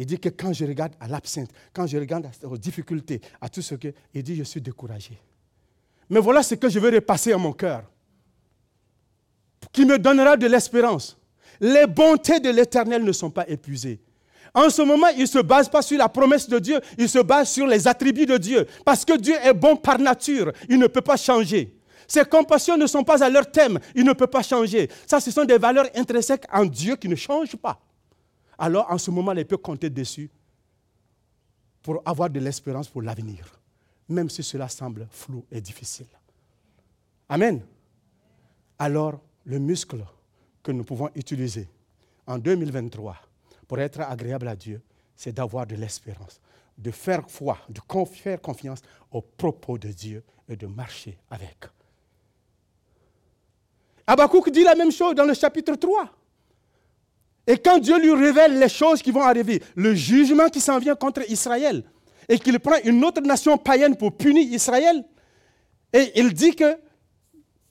[0.00, 3.60] il dit que quand je regarde à l'absinthe, quand je regarde aux difficultés, à tout
[3.60, 5.18] ce que, il dit, je suis découragé.
[6.08, 7.82] Mais voilà ce que je veux repasser à mon cœur,
[9.70, 11.18] qui me donnera de l'espérance.
[11.60, 14.00] Les bontés de l'Éternel ne sont pas épuisées.
[14.54, 17.18] En ce moment, il ne se base pas sur la promesse de Dieu, il se
[17.18, 18.66] base sur les attributs de Dieu.
[18.86, 21.76] Parce que Dieu est bon par nature, il ne peut pas changer.
[22.08, 24.88] Ses compassions ne sont pas à leur thème, il ne peut pas changer.
[25.06, 27.78] Ça, ce sont des valeurs intrinsèques en Dieu qui ne changent pas
[28.60, 30.30] alors en ce moment, il peut compter dessus
[31.82, 33.58] pour avoir de l'espérance pour l'avenir,
[34.06, 36.06] même si cela semble flou et difficile.
[37.30, 37.62] Amen.
[38.78, 40.04] Alors, le muscle
[40.62, 41.68] que nous pouvons utiliser
[42.26, 43.16] en 2023
[43.66, 44.82] pour être agréable à Dieu,
[45.16, 46.38] c'est d'avoir de l'espérance,
[46.76, 51.64] de faire foi, de faire confiance aux propos de Dieu et de marcher avec.
[54.06, 56.19] Abakouk dit la même chose dans le chapitre 3.
[57.50, 60.94] Et quand Dieu lui révèle les choses qui vont arriver, le jugement qui s'en vient
[60.94, 61.82] contre Israël,
[62.28, 65.04] et qu'il prend une autre nation païenne pour punir Israël,
[65.92, 66.76] et il dit que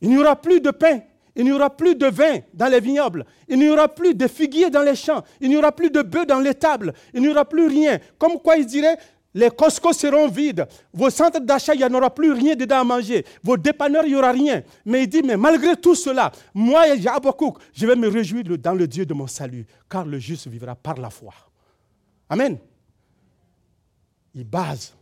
[0.01, 0.99] il n'y aura plus de pain,
[1.33, 4.69] il n'y aura plus de vin dans les vignobles, il n'y aura plus de figuiers
[4.69, 7.45] dans les champs, il n'y aura plus de bœufs dans les tables, il n'y aura
[7.47, 7.99] plus rien.
[8.17, 8.97] Comme quoi il dirait,
[9.39, 10.67] les Costco seront vides.
[10.93, 13.25] Vos centres d'achat, il n'y aura plus rien dedans à manger.
[13.41, 14.63] Vos dépanneurs, il n'y aura rien.
[14.86, 18.88] Mais il dit, mais malgré tout cela, moi, Yahabakouk, je vais me réjouir dans le
[18.88, 21.34] Dieu de mon salut, car le juste vivra par la foi.
[22.30, 22.58] Amen.
[24.36, 24.93] Il base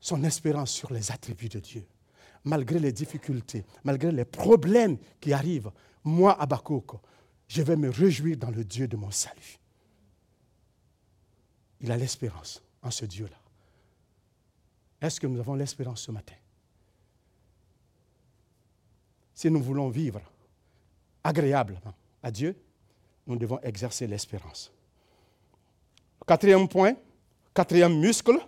[0.00, 1.86] son espérance sur les attributs de Dieu.
[2.44, 5.70] Malgré les difficultés, malgré les problèmes qui arrivent,
[6.02, 6.96] moi, Abakouk,
[7.46, 9.60] je vais me réjouir dans le Dieu de mon salut.
[11.80, 13.36] Il a l'espérance en ce Dieu-là.
[15.00, 16.34] Est-ce que nous avons l'espérance ce matin?
[19.34, 20.20] Si nous voulons vivre
[21.24, 22.56] agréablement à Dieu,
[23.26, 24.72] nous devons exercer l'espérance.
[26.26, 26.94] Quatrième point,
[27.54, 28.38] quatrième muscle.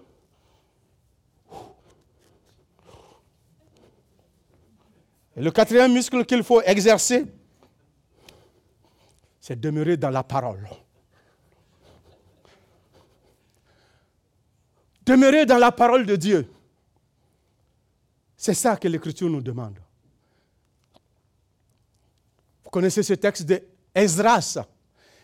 [5.37, 7.25] le quatrième muscle qu'il faut exercer,
[9.41, 10.69] c'est demeurer dans la parole.
[15.07, 16.49] Demeurer dans la parole de Dieu.
[18.37, 19.79] C'est ça que l'Écriture nous demande.
[22.75, 23.63] connaissez ce texte de
[23.95, 24.59] Esdras.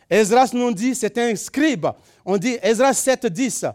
[0.09, 1.87] Esdras nous dit, c'est un scribe.
[2.25, 3.66] On dit, Esdras 7, 10,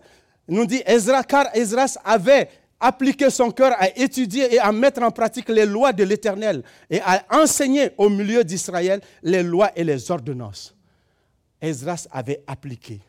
[0.47, 5.11] nous dit, Esdras, car Esdras avait appliqué son cœur à étudier et à mettre en
[5.11, 10.09] pratique les lois de l'Éternel et à enseigner au milieu d'Israël les lois et les
[10.09, 10.73] ordonnances.
[11.59, 13.01] Esdras avait appliqué.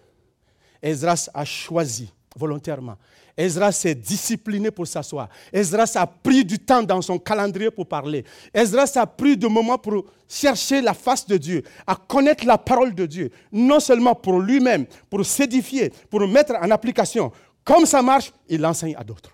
[0.82, 2.96] Esdras a choisi volontairement.
[3.36, 5.28] Esdras s'est discipliné pour s'asseoir.
[5.52, 8.24] Esdras a pris du temps dans son calendrier pour parler.
[8.52, 12.94] Esdras a pris du moment pour chercher la face de Dieu, à connaître la parole
[12.94, 17.30] de Dieu, non seulement pour lui-même, pour s'édifier, pour mettre en application.
[17.64, 19.32] Comme ça marche, il l'enseigne à d'autres.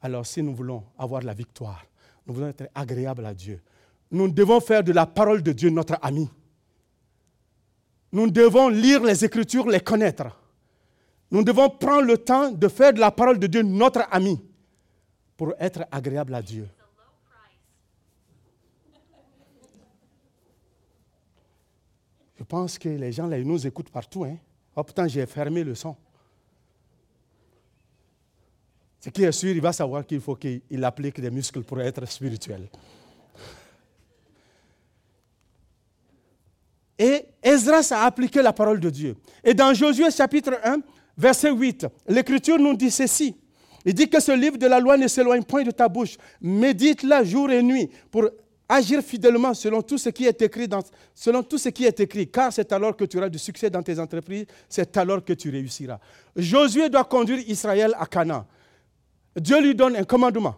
[0.00, 1.84] Alors si nous voulons avoir la victoire,
[2.26, 3.60] nous voulons être agréables à Dieu,
[4.10, 6.28] nous devons faire de la parole de Dieu notre ami.
[8.12, 10.24] Nous devons lire les Écritures, les connaître.
[11.30, 14.40] Nous devons prendre le temps de faire de la parole de Dieu notre ami
[15.36, 16.68] pour être agréable à Dieu.
[22.38, 24.24] Je pense que les gens là, ils nous écoutent partout.
[24.24, 24.36] Hein?
[24.76, 25.96] Oh putain, j'ai fermé le son.
[29.00, 32.04] Ce qui est sûr, il va savoir qu'il faut qu'il applique des muscles pour être
[32.06, 32.68] spirituel.
[36.98, 39.16] Et Esdras a appliqué la parole de Dieu.
[39.44, 40.78] Et dans Josué chapitre 1,
[41.16, 43.36] verset 8, l'Écriture nous dit ceci.
[43.84, 46.16] Il dit que ce livre de la loi ne s'éloigne point de ta bouche.
[46.40, 48.28] Médite-la jour et nuit pour
[48.68, 50.82] agir fidèlement selon tout ce qui est écrit, dans,
[51.14, 53.82] selon tout ce qui est écrit, car c'est alors que tu auras du succès dans
[53.82, 55.98] tes entreprises, c'est alors que tu réussiras.
[56.34, 58.44] Josué doit conduire Israël à Canaan.
[59.36, 60.56] Dieu lui donne un commandement,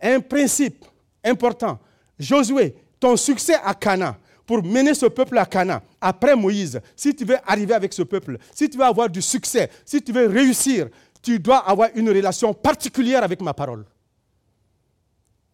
[0.00, 0.84] un principe
[1.24, 1.78] important.
[2.18, 4.16] Josué, ton succès à Canaan,
[4.50, 8.36] pour mener ce peuple à Canaan, après Moïse, si tu veux arriver avec ce peuple,
[8.52, 10.88] si tu veux avoir du succès, si tu veux réussir,
[11.22, 13.84] tu dois avoir une relation particulière avec ma parole.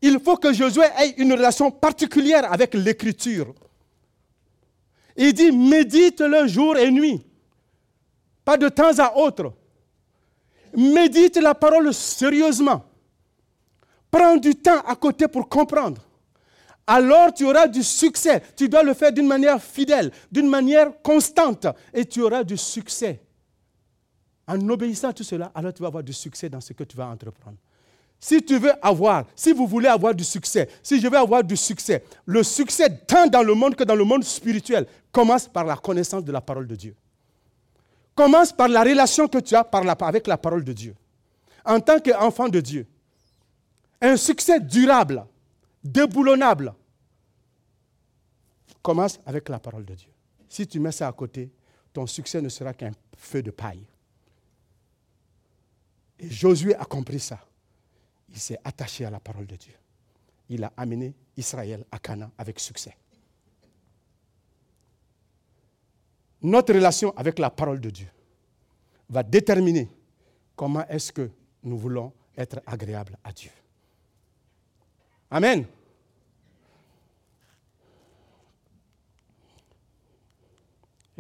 [0.01, 3.53] Il faut que Josué ait une relation particulière avec l'écriture.
[5.15, 7.21] Il dit, médite le jour et nuit,
[8.47, 9.53] pas de temps à autre.
[10.75, 12.83] Médite la parole sérieusement.
[14.11, 16.06] Prends du temps à côté pour comprendre
[16.87, 18.43] alors tu auras du succès.
[18.57, 23.21] Tu dois le faire d'une manière fidèle, d'une manière constante, et tu auras du succès.
[24.47, 26.97] En obéissant à tout cela, alors tu vas avoir du succès dans ce que tu
[26.97, 27.57] vas entreprendre.
[28.21, 31.57] Si tu veux avoir, si vous voulez avoir du succès, si je veux avoir du
[31.57, 35.77] succès, le succès tant dans le monde que dans le monde spirituel commence par la
[35.77, 36.95] connaissance de la parole de Dieu.
[38.15, 39.69] Commence par la relation que tu as
[40.01, 40.95] avec la parole de Dieu.
[41.65, 42.87] En tant qu'enfant de Dieu,
[44.01, 45.27] un succès durable,
[45.87, 46.75] déboulonnable,
[48.83, 50.11] commence avec la parole de Dieu.
[50.49, 51.51] Si tu mets ça à côté,
[51.93, 53.85] ton succès ne sera qu'un feu de paille.
[56.19, 57.41] Et Josué a compris ça.
[58.29, 59.75] Il s'est attaché à la parole de Dieu.
[60.49, 62.97] Il a amené Israël à Canaan avec succès.
[66.43, 68.09] Notre relation avec la parole de Dieu
[69.09, 69.89] va déterminer
[70.55, 71.31] comment est-ce que
[71.63, 73.51] nous voulons être agréables à Dieu.
[75.31, 75.67] Amen.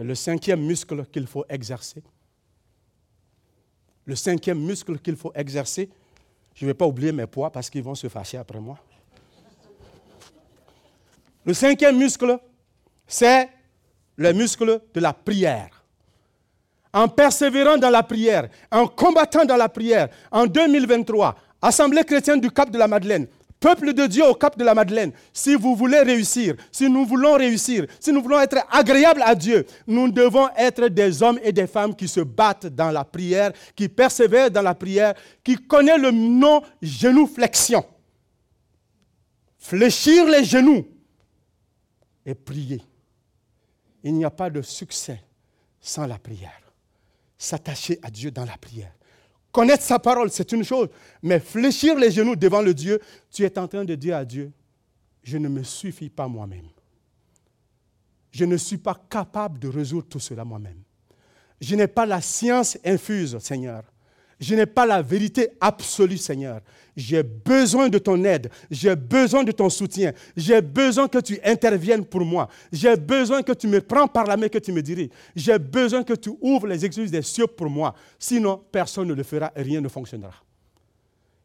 [0.05, 2.03] Le cinquième muscle qu'il faut exercer,
[4.05, 5.91] le cinquième muscle qu'il faut exercer,
[6.55, 8.79] je ne vais pas oublier mes poids parce qu'ils vont se fâcher après moi.
[11.45, 12.39] Le cinquième muscle,
[13.07, 13.49] c'est
[14.17, 15.85] le muscle de la prière.
[16.93, 22.51] En persévérant dans la prière, en combattant dans la prière, en 2023, Assemblée chrétienne du
[22.51, 23.27] Cap de la Madeleine,
[23.59, 27.35] Peuple de Dieu au cap de la Madeleine, si vous voulez réussir, si nous voulons
[27.35, 31.67] réussir, si nous voulons être agréables à Dieu, nous devons être des hommes et des
[31.67, 36.11] femmes qui se battent dans la prière, qui persévèrent dans la prière, qui connaissent le
[36.11, 37.85] nom genou-flexion.
[39.59, 40.87] Fléchir les genoux
[42.27, 42.83] et prier.
[44.03, 45.21] Il n'y a pas de succès
[45.81, 46.61] sans la prière.
[47.39, 48.93] S'attacher à Dieu dans la prière.
[49.57, 50.91] Connaître sa parole, c'est une chose,
[51.23, 54.53] mais fléchir les genoux devant le Dieu, tu es en train de dire à Dieu,
[55.23, 56.69] je ne me suffis pas moi-même.
[58.33, 60.83] Je ne suis pas capable de résoudre tout cela moi-même.
[61.59, 63.85] Je n'ai pas la science infuse, Seigneur.
[64.39, 66.61] Je n'ai pas la vérité absolue, Seigneur.
[66.95, 68.51] J'ai besoin de ton aide.
[68.71, 70.13] J'ai besoin de ton soutien.
[70.37, 72.49] J'ai besoin que tu interviennes pour moi.
[72.71, 75.11] J'ai besoin que tu me prends par la main, que tu me diriges.
[75.35, 77.95] J'ai besoin que tu ouvres les excuses des cieux pour moi.
[78.19, 80.35] Sinon, personne ne le fera et rien ne fonctionnera.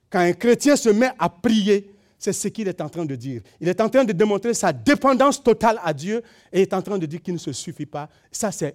[0.10, 3.42] Quand un chrétien se met à prier, c'est ce qu'il est en train de dire.
[3.60, 6.98] Il est en train de démontrer sa dépendance totale à Dieu et est en train
[6.98, 8.10] de dire qu'il ne se suffit pas.
[8.32, 8.72] Ça, ça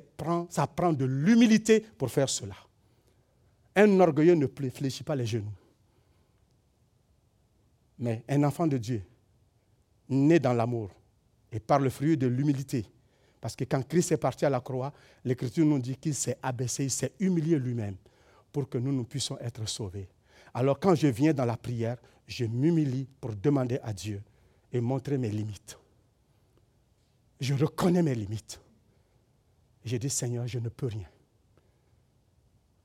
[0.66, 2.55] prend de l'humilité pour faire cela.
[3.77, 5.53] Un orgueilleux ne fléchit pas les genoux.
[7.99, 9.03] Mais un enfant de Dieu
[10.09, 10.91] né dans l'amour
[11.53, 12.87] et par le fruit de l'humilité.
[13.41, 14.93] Parce que quand Christ est parti à la croix,
[15.25, 17.97] l'Écriture nous dit qu'il s'est abaissé, il s'est humilié lui-même
[18.51, 20.09] pour que nous, nous puissions être sauvés.
[20.55, 24.23] Alors quand je viens dans la prière, je m'humilie pour demander à Dieu
[24.73, 25.79] et montrer mes limites.
[27.39, 28.61] Je reconnais mes limites.
[29.85, 31.07] J'ai dit, Seigneur, je ne peux rien.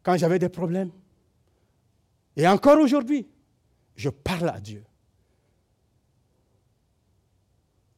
[0.04, 0.92] Quand j'avais des problèmes,
[2.36, 3.28] et encore aujourd'hui,
[3.96, 4.84] je parle à Dieu.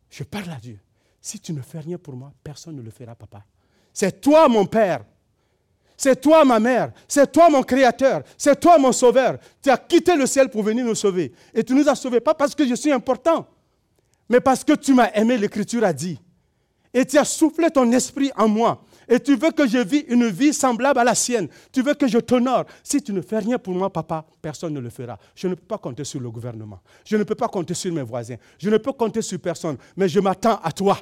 [0.09, 0.79] Je parle à Dieu.
[1.21, 3.43] Si tu ne fais rien pour moi, personne ne le fera, papa.
[3.93, 5.05] C'est toi, mon Père.
[5.95, 6.91] C'est toi, ma mère.
[7.07, 8.23] C'est toi, mon Créateur.
[8.37, 9.37] C'est toi, mon Sauveur.
[9.61, 11.31] Tu as quitté le ciel pour venir nous sauver.
[11.53, 13.47] Et tu nous as sauvés, pas parce que je suis important,
[14.27, 16.19] mais parce que tu m'as aimé, l'Écriture a dit.
[16.93, 18.83] Et tu as soufflé ton esprit en moi.
[19.07, 21.47] Et tu veux que je vis une vie semblable à la sienne.
[21.71, 22.65] Tu veux que je t'honore.
[22.83, 25.17] Si tu ne fais rien pour moi, papa, personne ne le fera.
[25.35, 26.79] Je ne peux pas compter sur le gouvernement.
[27.05, 28.37] Je ne peux pas compter sur mes voisins.
[28.57, 29.77] Je ne peux compter sur personne.
[29.95, 30.97] Mais je m'attends à toi.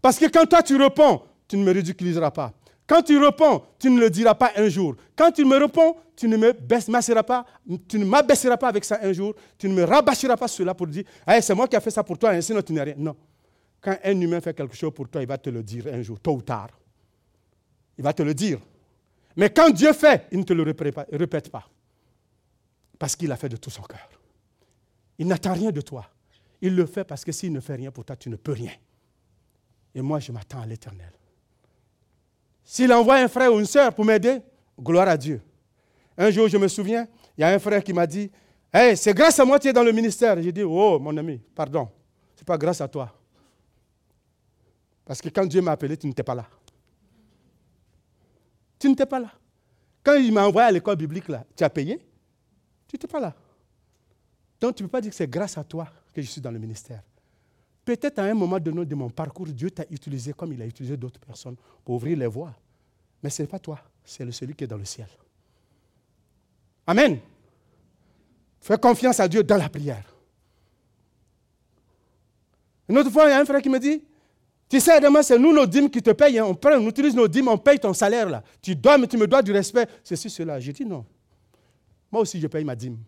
[0.00, 2.52] Parce que quand toi tu réponds, tu ne me ridiculiseras pas.
[2.86, 4.94] Quand tu réponds, tu ne le diras pas un jour.
[5.16, 7.44] Quand tu me réponds, tu ne me pas,
[7.88, 9.34] tu ne m'abaisseras pas avec ça un jour.
[9.58, 11.04] Tu ne me rabâcheras pas cela pour dire,
[11.40, 12.94] c'est moi qui ai fait ça pour toi, sinon tu n'es rien.
[12.96, 13.16] Non.
[13.80, 16.18] Quand un humain fait quelque chose pour toi, il va te le dire un jour,
[16.20, 16.68] tôt ou tard.
[17.98, 18.60] Il va te le dire.
[19.36, 21.68] Mais quand Dieu fait, il ne te le répète pas.
[22.98, 24.08] Parce qu'il a fait de tout son cœur.
[25.18, 26.06] Il n'attend rien de toi.
[26.60, 28.72] Il le fait parce que s'il ne fait rien pour toi, tu ne peux rien.
[29.94, 31.12] Et moi, je m'attends à l'éternel.
[32.64, 34.40] S'il envoie un frère ou une sœur pour m'aider,
[34.80, 35.40] gloire à Dieu.
[36.18, 37.06] Un jour, je me souviens,
[37.36, 38.30] il y a un frère qui m'a dit
[38.72, 40.40] Hey, c'est grâce à moi que tu es dans le ministère.
[40.42, 41.88] J'ai dit Oh, mon ami, pardon.
[42.34, 43.14] Ce n'est pas grâce à toi.
[45.04, 46.46] Parce que quand Dieu m'a appelé, tu n'étais pas là.
[48.78, 49.32] Tu n'étais pas là.
[50.02, 51.98] Quand il m'a envoyé à l'école biblique, là, tu as payé?
[52.86, 53.34] Tu n'étais pas là.
[54.60, 56.50] Donc tu ne peux pas dire que c'est grâce à toi que je suis dans
[56.50, 57.02] le ministère.
[57.84, 60.96] Peut-être à un moment donné de mon parcours, Dieu t'a utilisé comme il a utilisé
[60.96, 62.54] d'autres personnes pour ouvrir les voies.
[63.22, 65.08] Mais ce n'est pas toi, c'est celui qui est dans le ciel.
[66.86, 67.18] Amen.
[68.60, 70.04] Fais confiance à Dieu dans la prière.
[72.88, 74.02] Une autre fois, il y a un frère qui me dit,
[74.68, 76.38] tu sais, demain, c'est nous nos dîmes qui te payent.
[76.38, 76.44] Hein.
[76.46, 78.28] On prend, on utilise nos dîmes, on paye ton salaire.
[78.28, 78.42] là.
[78.60, 79.86] Tu dois, mais tu me dois du respect.
[80.02, 80.58] Ceci, cela.
[80.58, 81.04] J'ai dit non.
[82.10, 82.98] Moi aussi, je paye ma dîme.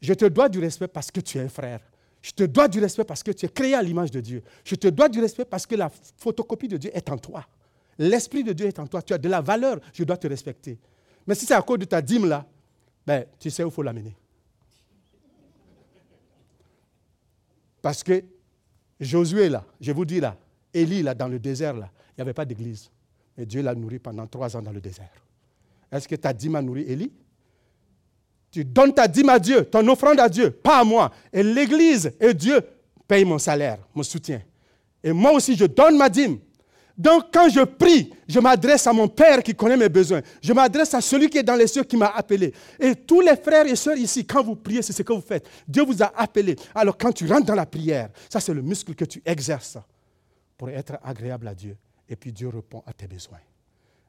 [0.00, 1.80] Je te dois du respect parce que tu es un frère.
[2.22, 4.42] Je te dois du respect parce que tu es créé à l'image de Dieu.
[4.64, 7.44] Je te dois du respect parce que la photocopie de Dieu est en toi.
[7.98, 9.02] L'Esprit de Dieu est en toi.
[9.02, 9.80] Tu as de la valeur.
[9.92, 10.78] Je dois te respecter.
[11.26, 12.46] Mais si c'est à cause de ta dîme là,
[13.04, 14.14] ben, tu sais où il faut l'amener.
[17.82, 18.22] Parce que
[19.00, 20.36] Josué, là, je vous dis là,
[20.72, 22.90] Élie, là, dans le désert, là, il n'y avait pas d'église.
[23.36, 25.10] Mais Dieu l'a nourri pendant trois ans dans le désert.
[25.90, 27.12] Est-ce que ta dîme a nourri Élie?
[28.50, 31.12] Tu donnes ta dîme à Dieu, ton offrande à Dieu, pas à moi.
[31.32, 32.60] Et l'église et Dieu
[33.06, 34.40] payent mon salaire, mon soutien.
[35.02, 36.38] Et moi aussi, je donne ma dîme.
[36.96, 40.22] Donc, quand je prie, je m'adresse à mon Père qui connaît mes besoins.
[40.40, 42.54] Je m'adresse à celui qui est dans les cieux qui m'a appelé.
[42.80, 45.46] Et tous les frères et sœurs ici, quand vous priez, c'est ce que vous faites.
[45.68, 46.56] Dieu vous a appelé.
[46.74, 49.76] Alors, quand tu rentres dans la prière, ça, c'est le muscle que tu exerces
[50.56, 51.76] pour être agréable à Dieu.
[52.08, 53.40] Et puis, Dieu répond à tes besoins.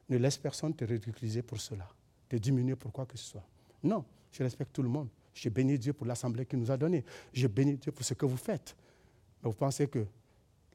[0.08, 1.86] Ne laisse personne te ridiculiser pour cela,
[2.26, 3.44] te diminuer pour quoi que ce soit.
[3.82, 5.08] Non, je respecte tout le monde.
[5.34, 7.04] Je bénis Dieu pour l'assemblée qu'il nous a donnée.
[7.34, 8.74] Je bénis Dieu pour ce que vous faites.
[9.42, 10.06] Mais vous pensez que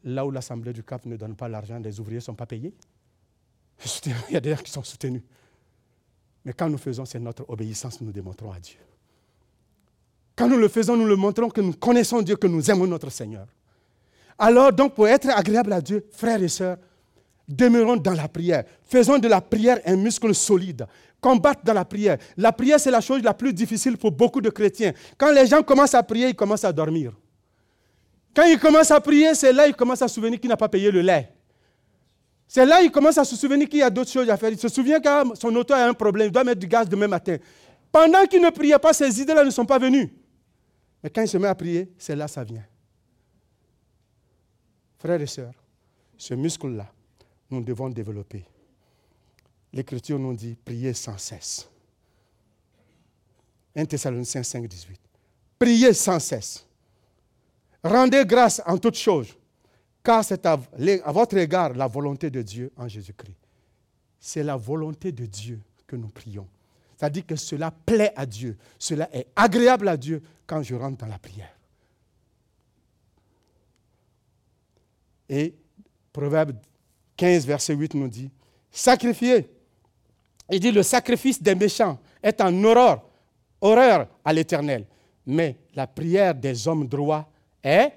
[0.03, 2.73] là où l'Assemblée du Cap ne donne pas l'argent, les ouvriers ne sont pas payés.
[4.29, 5.23] Il y a des gens qui sont soutenus.
[6.45, 8.77] Mais quand nous faisons, c'est notre obéissance que nous démontrons à Dieu.
[10.35, 13.09] Quand nous le faisons, nous le montrons que nous connaissons Dieu, que nous aimons notre
[13.09, 13.47] Seigneur.
[14.37, 16.77] Alors, donc, pour être agréable à Dieu, frères et sœurs,
[17.47, 18.63] demeurons dans la prière.
[18.83, 20.85] Faisons de la prière un muscle solide.
[21.21, 22.17] Combattre dans la prière.
[22.35, 24.91] La prière, c'est la chose la plus difficile pour beaucoup de chrétiens.
[25.17, 27.13] Quand les gens commencent à prier, ils commencent à dormir.
[28.35, 30.69] Quand il commence à prier, c'est là qu'il commence à se souvenir qu'il n'a pas
[30.69, 31.29] payé le lait.
[32.47, 34.49] C'est là qu'il commence à se souvenir qu'il y a d'autres choses à faire.
[34.49, 37.07] Il se souvient que son auto a un problème, il doit mettre du gaz demain
[37.07, 37.37] matin.
[37.91, 40.13] Pendant qu'il ne priait pas, ces idées-là ne sont pas venues.
[41.03, 42.65] Mais quand il se met à prier, c'est là que ça vient.
[44.97, 45.53] Frères et sœurs,
[46.17, 46.91] ce muscle-là,
[47.49, 48.45] nous devons développer.
[49.73, 51.67] L'Écriture nous dit priez sans cesse.
[53.75, 54.99] 1 Thessaloniciens 5, 18.
[55.59, 56.65] Priez sans cesse.
[57.83, 59.35] Rendez grâce en toutes choses,
[60.01, 60.57] car c'est à,
[61.07, 63.37] votre égard la volonté de Dieu en Jésus-Christ.
[64.19, 66.47] C'est la volonté de Dieu que nous prions.
[66.95, 71.07] C'est-à-dire que cela plaît à Dieu, cela est agréable à Dieu quand je rentre dans
[71.07, 71.53] la prière.
[75.27, 75.53] Et
[76.13, 76.53] Proverbe
[77.17, 78.31] 15, verset 8 nous dit,
[78.71, 79.49] sacrifiez.
[80.49, 83.03] Il dit, le sacrifice des méchants est en horreur,
[83.59, 84.85] horreur à l'éternel.
[85.25, 87.29] Mais la prière des hommes droits
[87.63, 87.93] est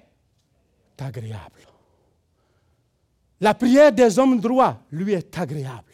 [0.99, 1.61] agréable.
[3.41, 5.93] La prière des hommes droits lui est agréable.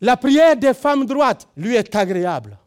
[0.00, 2.58] La prière des femmes droites lui est agréable.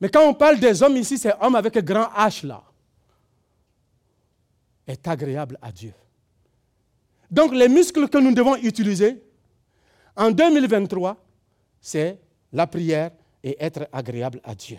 [0.00, 2.62] Mais quand on parle des hommes ici, c'est homme avec un grand H là.
[4.86, 5.92] Est agréable à Dieu.
[7.30, 9.22] Donc les muscles que nous devons utiliser
[10.16, 11.16] en 2023,
[11.80, 12.18] c'est
[12.52, 13.10] la prière
[13.42, 14.78] et être agréable à Dieu.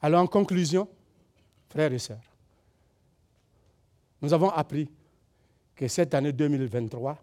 [0.00, 0.88] Alors en conclusion,
[1.72, 2.20] frères et sœurs,
[4.20, 4.88] nous avons appris
[5.74, 7.16] que cette année 2023,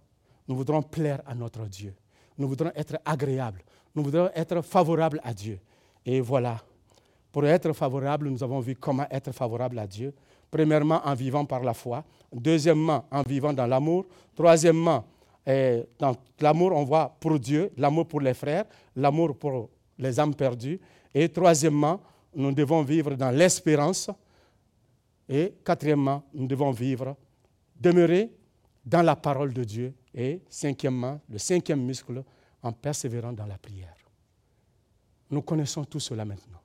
[0.47, 1.93] nous voudrons plaire à notre Dieu.
[2.35, 3.61] Nous voudrons être agréables.
[3.93, 5.59] Nous voudrons être favorables à Dieu.
[6.03, 6.59] Et voilà,
[7.31, 10.13] pour être favorable, nous avons vu comment être favorable à Dieu.
[10.49, 12.03] Premièrement, en vivant par la foi.
[12.33, 14.07] Deuxièmement, en vivant dans l'amour.
[14.35, 15.05] Troisièmement,
[15.45, 19.69] eh, dans l'amour, on voit pour Dieu, l'amour pour les frères, l'amour pour
[19.99, 20.79] les âmes perdues.
[21.13, 22.01] Et troisièmement,
[22.33, 24.09] nous devons vivre dans l'espérance.
[25.29, 27.15] Et quatrièmement, nous devons vivre,
[27.79, 28.31] demeurer
[28.83, 29.93] dans la parole de Dieu.
[30.13, 32.23] Et cinquièmement, le cinquième muscle,
[32.63, 33.95] en persévérant dans la prière.
[35.29, 36.59] Nous connaissons tout cela maintenant.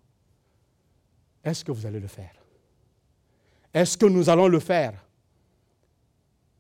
[1.45, 2.33] Est-ce que vous allez le faire?
[3.73, 5.05] Est-ce que nous allons le faire?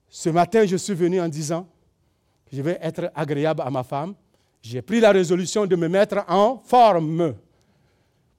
[0.09, 1.67] Ce matin, je suis venu en disant
[2.53, 4.15] je vais être agréable à ma femme.
[4.63, 7.35] J'ai pris la résolution de me mettre en forme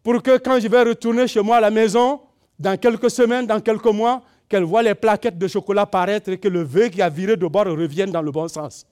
[0.02, 2.22] pour que quand je vais retourner chez moi à la maison,
[2.58, 6.48] dans quelques semaines, dans quelques mois, qu'elle voit les plaquettes de chocolat paraître et que
[6.48, 8.86] le vœu qui a viré de bord revienne dans le bon sens.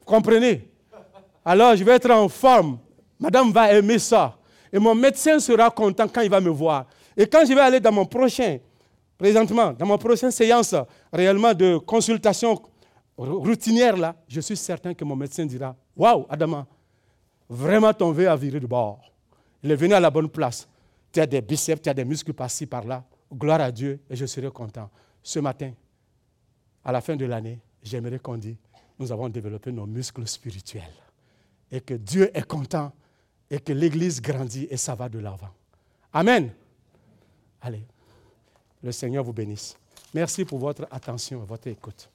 [0.00, 0.68] Vous comprenez?
[1.44, 2.78] Alors, je vais être en forme.
[3.18, 4.36] Madame va aimer ça.
[4.72, 6.86] Et mon médecin sera content quand il va me voir.
[7.16, 8.58] Et quand je vais aller dans mon prochain,
[9.18, 10.74] présentement, dans mon prochaine séance
[11.12, 12.60] réellement de consultation
[13.16, 16.66] routinière, là, je suis certain que mon médecin dira Waouh, Adama,
[17.48, 19.00] vraiment ton vœu a viré de bord.
[19.62, 20.68] Il est venu à la bonne place.
[21.14, 23.04] Tu as des biceps, tu as des muscles par-ci, par-là.
[23.32, 24.90] Gloire à Dieu et je serai content.
[25.22, 25.72] Ce matin,
[26.84, 28.56] à la fin de l'année, j'aimerais qu'on dise,
[28.98, 30.82] nous avons développé nos muscles spirituels.
[31.70, 32.92] Et que Dieu est content
[33.48, 35.50] et que l'Église grandit et ça va de l'avant.
[36.12, 36.52] Amen.
[37.60, 37.86] Allez,
[38.82, 39.76] le Seigneur vous bénisse.
[40.12, 42.10] Merci pour votre attention et votre écoute.